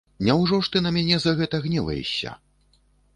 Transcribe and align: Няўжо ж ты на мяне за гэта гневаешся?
Няўжо 0.27 0.57
ж 0.67 0.69
ты 0.75 0.79
на 0.85 0.91
мяне 0.95 1.19
за 1.25 1.33
гэта 1.41 1.59
гневаешся? 1.65 2.31